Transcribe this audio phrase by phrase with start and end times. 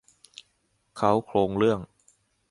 [0.95, 1.79] เค้าโครงเรื่อง